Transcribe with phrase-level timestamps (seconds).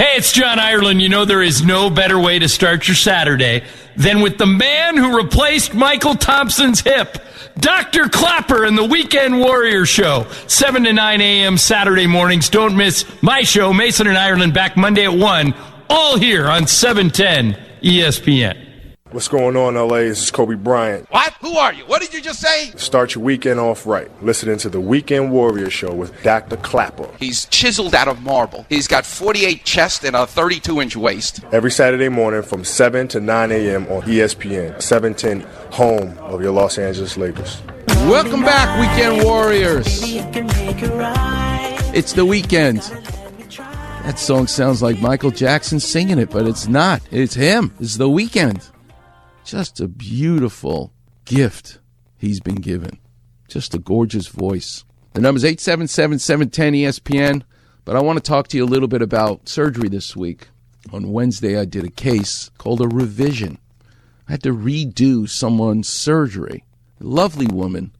[0.00, 1.02] Hey, it's John Ireland.
[1.02, 3.64] You know, there is no better way to start your Saturday
[3.96, 7.22] than with the man who replaced Mychal Thompson's hip,
[7.58, 8.08] Dr.
[8.08, 11.58] Klapper and the Weekend Warrior Show, 7 to 9 a.m.
[11.58, 12.48] Saturday mornings.
[12.48, 15.54] Don't miss my show, Mason and Ireland, back Monday at 1,
[15.90, 18.69] all here on 710 ESPN.
[19.12, 20.02] What's going on, LA?
[20.02, 21.10] This is Kobe Bryant.
[21.10, 21.32] What?
[21.40, 21.82] Who are you?
[21.84, 22.70] What did you just say?
[22.76, 24.08] Start your weekend off right.
[24.22, 26.56] Listening to the Weekend Warrior Show with Dr.
[26.58, 27.08] Klapper.
[27.18, 28.66] He's chiseled out of marble.
[28.68, 31.40] He's got 48 chest and a 32 inch waist.
[31.50, 33.86] Every Saturday morning from 7 to 9 a.m.
[33.88, 35.40] on ESPN, 710,
[35.72, 37.62] home of your Los Angeles Lakers.
[38.06, 39.88] Welcome back, Weekend Warriors.
[41.92, 42.78] It's the weekend.
[44.04, 47.02] That song sounds like Michael Jackson singing it, but it's not.
[47.10, 47.74] It's him.
[47.80, 48.70] It's the Weeknd.
[49.50, 50.92] Just a beautiful
[51.24, 51.80] gift
[52.16, 53.00] he's been given.
[53.48, 54.84] Just a gorgeous voice.
[55.14, 57.42] The number's 877 710 ESPN.
[57.84, 60.50] But I want to talk to you a little bit about surgery this week.
[60.92, 63.58] On Wednesday, I did a case called a revision.
[64.28, 66.62] I had to redo someone's surgery.
[67.00, 67.90] A lovely woman.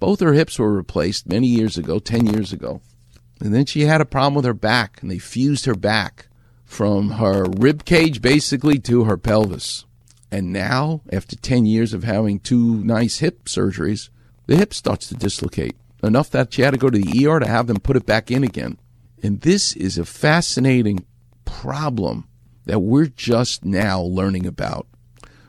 [0.00, 2.80] Both her hips were replaced many years ago, 10 years ago.
[3.40, 6.26] And then she had a problem with her back, and they fused her back
[6.64, 9.84] from her rib cage basically to her pelvis.
[10.30, 14.08] And now, after 10 years of having two nice hip surgeries,
[14.46, 17.48] the hip starts to dislocate enough that she had to go to the ER to
[17.48, 18.78] have them put it back in again.
[19.22, 21.04] And this is a fascinating
[21.44, 22.28] problem
[22.64, 24.86] that we're just now learning about,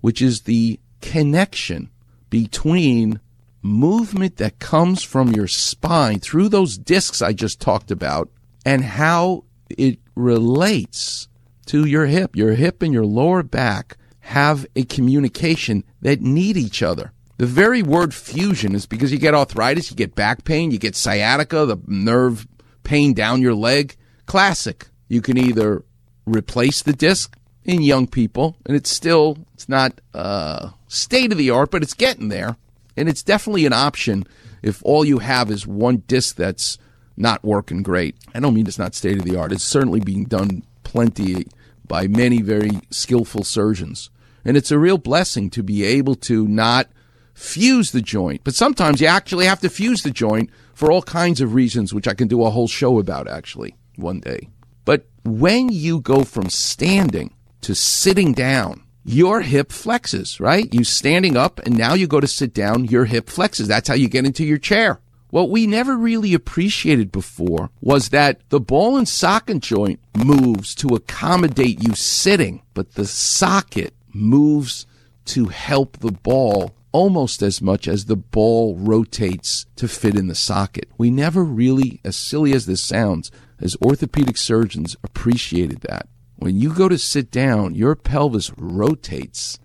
[0.00, 1.90] which is the connection
[2.30, 3.20] between
[3.62, 8.30] movement that comes from your spine through those discs I just talked about
[8.64, 11.28] and how it relates
[11.66, 12.36] to your hip.
[12.36, 13.96] Your hip and your lower back
[14.28, 17.12] have a communication that need each other.
[17.38, 20.94] The very word fusion is because you get arthritis, you get back pain, you get
[20.94, 22.46] sciatica, the nerve
[22.82, 23.96] pain down your leg.
[24.26, 24.86] Classic.
[25.08, 25.82] You can either
[26.26, 31.48] replace the disc in young people, and it's still it's not uh, state of the
[31.48, 32.58] art, but it's getting there,
[32.98, 34.26] and it's definitely an option
[34.60, 36.76] if all you have is one disc that's
[37.16, 38.14] not working great.
[38.34, 39.52] I don't mean it's not state of the art.
[39.52, 41.46] It's certainly being done plenty
[41.86, 44.10] by many very skillful surgeons.
[44.48, 46.88] And it's a real blessing to be able to not
[47.34, 48.40] fuse the joint.
[48.44, 52.08] But sometimes you actually have to fuse the joint for all kinds of reasons, which
[52.08, 54.48] I can do a whole show about actually one day.
[54.86, 60.72] But when you go from standing to sitting down, your hip flexes, right?
[60.72, 63.66] You standing up and now you go to sit down, your hip flexes.
[63.66, 64.98] That's how you get into your chair.
[65.28, 70.94] What we never really appreciated before was that the ball and socket joint moves to
[70.94, 74.86] accommodate you sitting, but the socket moves
[75.26, 80.34] to help the ball almost as much as the ball rotates to fit in the
[80.34, 80.88] socket.
[80.96, 83.30] We never really, as silly as this sounds,
[83.60, 86.08] as orthopedic surgeons appreciated that.
[86.36, 89.58] When you go to sit down, your pelvis rotates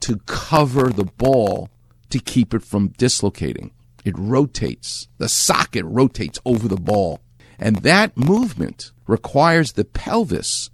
[0.00, 1.70] to cover the ball
[2.10, 3.72] to keep it from dislocating.
[4.04, 5.08] It rotates.
[5.18, 7.20] The socket rotates over the ball.
[7.58, 10.70] And that movement requires the pelvis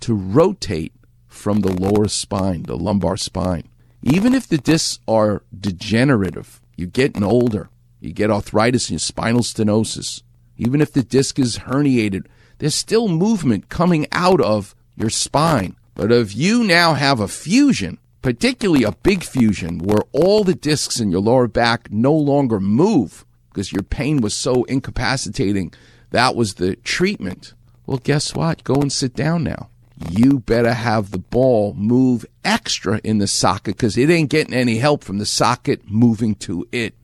[0.00, 0.92] to rotate
[1.34, 3.68] from the lower spine, the lumbar spine.
[4.02, 7.68] Even if the discs are degenerative, you're getting older,
[8.00, 10.22] you get arthritis and spinal stenosis,
[10.56, 12.26] even if the disc is herniated,
[12.58, 15.76] there's still movement coming out of your spine.
[15.94, 21.00] But if you now have a fusion, particularly a big fusion where all the discs
[21.00, 25.72] in your lower back no longer move because your pain was so incapacitating,
[26.10, 27.54] that was the treatment.
[27.86, 28.64] Well, guess what?
[28.64, 29.68] Go and sit down now
[30.10, 34.78] you better have the ball move extra in the socket because it ain't getting any
[34.78, 36.94] help from the socket moving to it.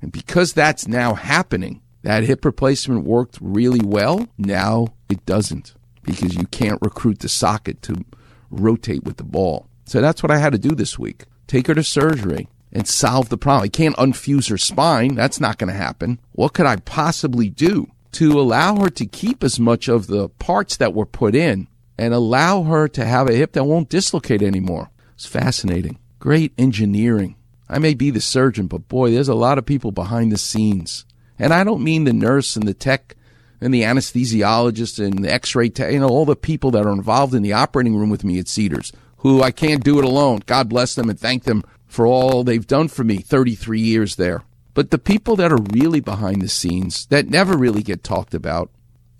[0.00, 4.28] And because that's now happening, that hip replacement worked really well.
[4.38, 8.04] Now it doesn't because you can't recruit the socket to
[8.50, 9.68] rotate with the ball.
[9.84, 11.24] So that's what I had to do this week.
[11.46, 13.64] Take her to surgery and solve the problem.
[13.64, 15.14] I can't unfuse her spine.
[15.14, 16.20] That's not going to happen.
[16.32, 20.76] What could I possibly do to allow her to keep as much of the parts
[20.76, 24.90] that were put in and allow her to have a hip that won't dislocate anymore.
[25.14, 25.98] It's fascinating.
[26.20, 27.36] Great engineering.
[27.68, 31.04] I may be the surgeon, but boy, there's a lot of people behind the scenes.
[31.38, 33.16] And I don't mean the nurse and the tech
[33.60, 37.34] and the anesthesiologist and the x-ray tech, you know, all the people that are involved
[37.34, 40.42] in the operating room with me at Cedars, who I can't do it alone.
[40.46, 44.42] God bless them and thank them for all they've done for me 33 years there.
[44.74, 48.70] But the people that are really behind the scenes that never really get talked about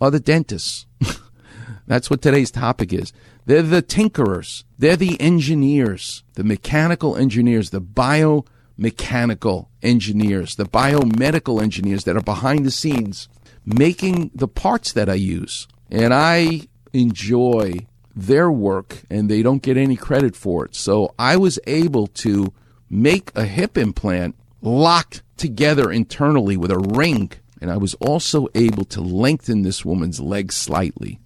[0.00, 0.86] are the dentists.
[1.88, 3.12] That's what today's topic is.
[3.46, 4.64] They're the tinkerers.
[4.78, 12.64] They're the engineers, the mechanical engineers, the biomechanical engineers, the biomedical engineers that are behind
[12.64, 13.28] the scenes
[13.64, 15.66] making the parts that I use.
[15.90, 20.74] And I enjoy their work and they don't get any credit for it.
[20.74, 22.52] So I was able to
[22.90, 27.32] make a hip implant locked together internally with a ring.
[27.60, 31.20] And I was also able to lengthen this woman's leg slightly,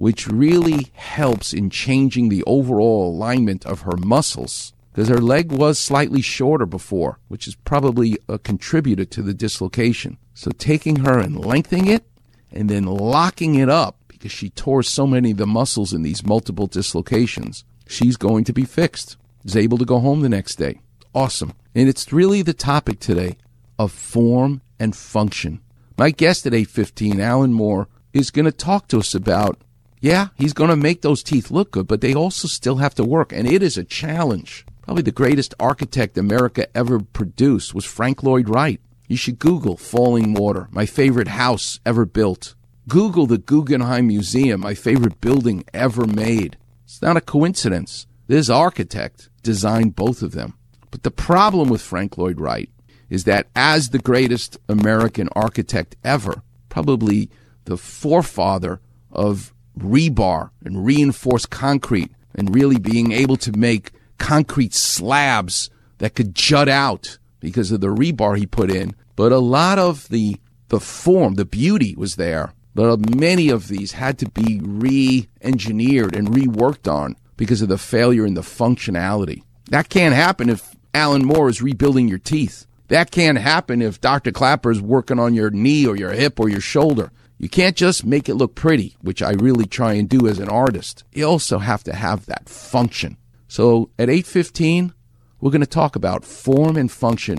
[0.00, 4.72] which really helps in changing the overall alignment of her muscles.
[4.90, 10.16] Because her leg was slightly shorter before, which is probably a contributor to the dislocation.
[10.32, 12.04] So taking her and lengthening it
[12.50, 16.24] and then locking it up because she tore so many of the muscles in these
[16.24, 19.18] multiple dislocations, she's going to be fixed.
[19.44, 20.80] Is able to go home the next day.
[21.14, 21.52] Awesome.
[21.74, 23.36] And it's really the topic today
[23.78, 25.60] of form and function.
[25.98, 29.58] My guest at 815, Alan Moore, is going to talk to us about,
[30.00, 33.04] yeah, he's going to make those teeth look good, but they also still have to
[33.04, 33.32] work.
[33.32, 34.64] And it is a challenge.
[34.82, 38.80] Probably the greatest architect America ever produced was Frank Lloyd Wright.
[39.08, 42.54] You should Google Falling Water, my favorite house ever built.
[42.88, 46.56] Google the Guggenheim Museum, my favorite building ever made.
[46.84, 48.06] It's not a coincidence.
[48.26, 50.54] This architect designed both of them.
[50.90, 52.70] But the problem with Frank Lloyd Wright
[53.08, 57.30] is that as the greatest American architect ever, probably
[57.64, 58.80] the forefather
[59.10, 66.34] of rebar and reinforced concrete and really being able to make concrete slabs that could
[66.34, 68.94] jut out because of the rebar he put in.
[69.16, 70.36] But a lot of the
[70.68, 72.52] the form, the beauty was there.
[72.74, 77.78] But uh, many of these had to be re-engineered and reworked on because of the
[77.78, 79.42] failure in the functionality.
[79.70, 82.66] That can't happen if Alan Moore is rebuilding your teeth.
[82.88, 84.32] That can't happen if Dr.
[84.32, 87.10] Klapper is working on your knee or your hip or your shoulder.
[87.40, 90.50] You can't just make it look pretty, which I really try and do as an
[90.50, 91.04] artist.
[91.14, 93.16] You also have to have that function.
[93.48, 94.92] So at 8:15,
[95.40, 97.38] we're going to talk about form and function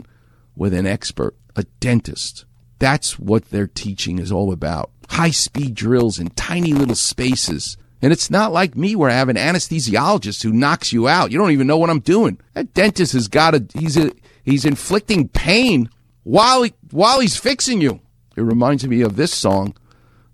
[0.56, 2.46] with an expert, a dentist.
[2.80, 4.90] That's what their teaching is all about.
[5.10, 7.78] High-speed drills in tiny little spaces.
[8.02, 11.32] And it's not like me where I have an anesthesiologist who knocks you out.
[11.32, 12.40] You don't even know what I'm doing.
[12.56, 14.12] That dentist has got a he's a
[14.44, 15.92] he's inflicting pain
[16.24, 18.00] while he, while he's fixing you.
[18.36, 19.76] It reminds me of this song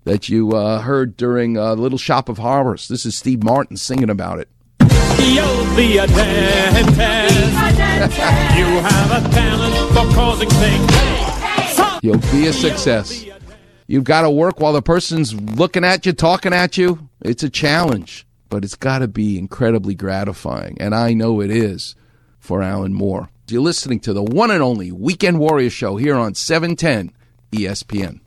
[0.08, 2.88] that you uh, heard during uh, Little Shop of Horrors.
[2.88, 4.48] This is Steve Martin singing about it.
[5.98, 6.96] A dentist.
[8.56, 10.88] you have a talent for causing pain.
[12.02, 13.26] You'll be a success.
[13.86, 17.10] You've got to work while the person's looking at you, talking at you.
[17.20, 20.78] It's a challenge, but it's got to be incredibly gratifying.
[20.80, 21.94] And I know it is
[22.38, 23.28] for Alan Moore.
[23.46, 27.12] You're listening to the one and only Weekend Warrior Show here on 710
[27.52, 28.20] ESPN.